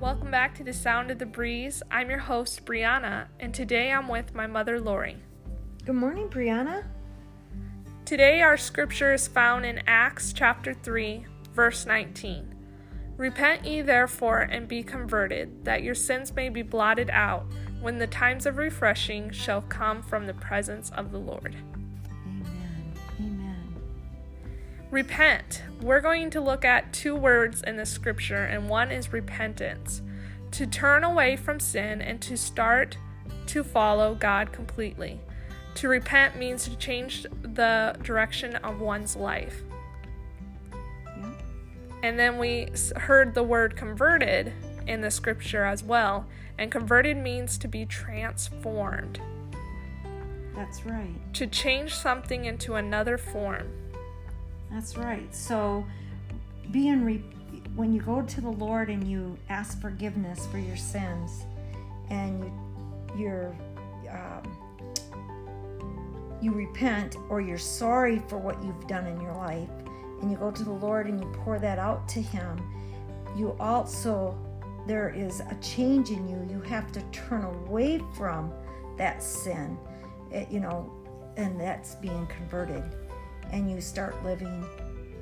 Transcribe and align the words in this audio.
Welcome 0.00 0.30
back 0.30 0.54
to 0.54 0.64
the 0.64 0.72
Sound 0.72 1.10
of 1.10 1.18
the 1.18 1.26
Breeze. 1.26 1.82
I'm 1.90 2.08
your 2.08 2.20
host, 2.20 2.64
Brianna, 2.64 3.26
and 3.38 3.52
today 3.52 3.92
I'm 3.92 4.08
with 4.08 4.34
my 4.34 4.46
mother, 4.46 4.80
Lori. 4.80 5.18
Good 5.84 5.94
morning, 5.94 6.30
Brianna. 6.30 6.84
Today, 8.06 8.40
our 8.40 8.56
scripture 8.56 9.12
is 9.12 9.28
found 9.28 9.66
in 9.66 9.82
Acts 9.86 10.32
chapter 10.32 10.72
3, 10.72 11.26
verse 11.52 11.84
19. 11.84 12.54
Repent 13.18 13.66
ye 13.66 13.82
therefore 13.82 14.38
and 14.38 14.66
be 14.66 14.82
converted, 14.82 15.66
that 15.66 15.82
your 15.82 15.94
sins 15.94 16.34
may 16.34 16.48
be 16.48 16.62
blotted 16.62 17.10
out, 17.10 17.44
when 17.82 17.98
the 17.98 18.06
times 18.06 18.46
of 18.46 18.56
refreshing 18.56 19.30
shall 19.30 19.60
come 19.60 20.02
from 20.02 20.26
the 20.26 20.32
presence 20.32 20.88
of 20.96 21.12
the 21.12 21.18
Lord. 21.18 21.54
Amen. 22.26 22.94
Amen. 23.20 23.49
Repent. 24.90 25.62
We're 25.82 26.00
going 26.00 26.30
to 26.30 26.40
look 26.40 26.64
at 26.64 26.92
two 26.92 27.14
words 27.14 27.62
in 27.62 27.76
the 27.76 27.86
scripture, 27.86 28.44
and 28.44 28.68
one 28.68 28.90
is 28.90 29.12
repentance. 29.12 30.02
To 30.52 30.66
turn 30.66 31.04
away 31.04 31.36
from 31.36 31.60
sin 31.60 32.02
and 32.02 32.20
to 32.22 32.36
start 32.36 32.96
to 33.46 33.62
follow 33.62 34.14
God 34.16 34.52
completely. 34.52 35.20
To 35.76 35.88
repent 35.88 36.36
means 36.36 36.64
to 36.64 36.76
change 36.76 37.24
the 37.42 37.96
direction 38.02 38.56
of 38.56 38.80
one's 38.80 39.14
life. 39.14 39.62
Yeah. 40.72 41.32
And 42.02 42.18
then 42.18 42.38
we 42.38 42.68
heard 42.96 43.34
the 43.34 43.44
word 43.44 43.76
converted 43.76 44.52
in 44.88 45.00
the 45.00 45.10
scripture 45.10 45.64
as 45.64 45.84
well. 45.84 46.26
And 46.58 46.70
converted 46.70 47.16
means 47.16 47.56
to 47.58 47.68
be 47.68 47.86
transformed, 47.86 49.20
That's 50.54 50.84
right. 50.84 51.14
to 51.34 51.46
change 51.46 51.94
something 51.94 52.44
into 52.44 52.74
another 52.74 53.16
form. 53.16 53.68
That's 54.70 54.96
right. 54.96 55.34
So, 55.34 55.84
being 56.70 57.04
re- 57.04 57.24
when 57.74 57.92
you 57.92 58.00
go 58.00 58.22
to 58.22 58.40
the 58.40 58.50
Lord 58.50 58.88
and 58.88 59.06
you 59.06 59.36
ask 59.48 59.80
forgiveness 59.80 60.46
for 60.46 60.58
your 60.58 60.76
sins, 60.76 61.44
and 62.08 62.44
you 62.44 62.52
you're 63.16 63.56
um, 64.10 64.42
you 66.40 66.52
repent 66.52 67.16
or 67.28 67.40
you're 67.40 67.58
sorry 67.58 68.20
for 68.28 68.38
what 68.38 68.62
you've 68.62 68.86
done 68.86 69.06
in 69.06 69.20
your 69.20 69.34
life, 69.34 69.68
and 70.22 70.30
you 70.30 70.36
go 70.36 70.50
to 70.50 70.64
the 70.64 70.70
Lord 70.70 71.06
and 71.06 71.20
you 71.20 71.26
pour 71.44 71.58
that 71.58 71.78
out 71.78 72.08
to 72.10 72.20
Him, 72.20 72.62
you 73.36 73.56
also 73.58 74.38
there 74.86 75.10
is 75.10 75.40
a 75.40 75.56
change 75.60 76.10
in 76.10 76.28
you. 76.28 76.48
You 76.48 76.60
have 76.62 76.92
to 76.92 77.02
turn 77.10 77.44
away 77.44 78.00
from 78.16 78.52
that 78.96 79.22
sin, 79.22 79.76
eh, 80.32 80.46
you 80.50 80.60
know, 80.60 80.92
and 81.36 81.60
that's 81.60 81.96
being 81.96 82.26
converted 82.26 82.84
and 83.52 83.70
you 83.70 83.80
start 83.80 84.22
living 84.24 84.64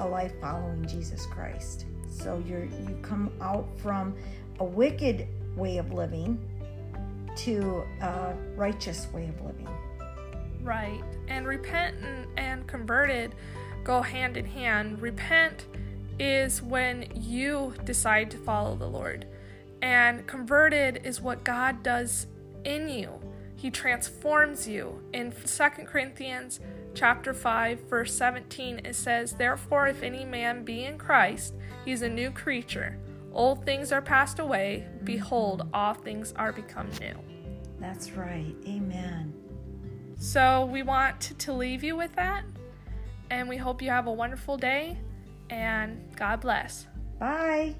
a 0.00 0.06
life 0.06 0.32
following 0.40 0.86
Jesus 0.86 1.26
Christ. 1.26 1.86
So 2.08 2.42
you're 2.46 2.64
you 2.64 2.98
come 3.02 3.30
out 3.40 3.68
from 3.78 4.14
a 4.58 4.64
wicked 4.64 5.26
way 5.56 5.78
of 5.78 5.92
living 5.92 6.38
to 7.36 7.84
a 8.00 8.34
righteous 8.56 9.06
way 9.12 9.28
of 9.28 9.40
living. 9.44 9.68
Right. 10.62 11.02
And 11.28 11.46
repent 11.46 11.96
and, 12.02 12.26
and 12.38 12.66
converted 12.66 13.34
go 13.84 14.02
hand 14.02 14.36
in 14.36 14.44
hand. 14.44 15.00
Repent 15.00 15.66
is 16.18 16.60
when 16.60 17.06
you 17.14 17.74
decide 17.84 18.30
to 18.30 18.36
follow 18.38 18.76
the 18.76 18.86
Lord. 18.86 19.26
And 19.80 20.26
converted 20.26 21.00
is 21.04 21.20
what 21.20 21.44
God 21.44 21.82
does 21.82 22.26
in 22.64 22.88
you. 22.88 23.18
He 23.60 23.70
transforms 23.70 24.66
you. 24.66 25.02
In 25.12 25.32
2 25.32 25.68
Corinthians 25.84 26.60
chapter 26.94 27.34
5 27.34 27.80
verse 27.90 28.14
17 28.14 28.80
it 28.86 28.94
says, 28.94 29.34
"Therefore 29.34 29.86
if 29.86 30.02
any 30.02 30.24
man 30.24 30.64
be 30.64 30.84
in 30.84 30.96
Christ, 30.96 31.52
he 31.84 31.92
is 31.92 32.00
a 32.00 32.08
new 32.08 32.30
creature. 32.30 32.96
Old 33.34 33.66
things 33.66 33.92
are 33.92 34.00
passed 34.00 34.38
away; 34.38 34.88
behold, 35.04 35.68
all 35.74 35.92
things 35.92 36.32
are 36.36 36.52
become 36.52 36.88
new." 37.00 37.14
That's 37.78 38.12
right. 38.12 38.54
Amen. 38.66 39.34
So 40.16 40.64
we 40.64 40.82
want 40.82 41.20
to 41.20 41.52
leave 41.52 41.84
you 41.84 41.96
with 41.96 42.14
that, 42.16 42.44
and 43.28 43.46
we 43.46 43.58
hope 43.58 43.82
you 43.82 43.90
have 43.90 44.06
a 44.06 44.12
wonderful 44.12 44.56
day, 44.56 44.96
and 45.50 46.16
God 46.16 46.40
bless. 46.40 46.86
Bye. 47.18 47.74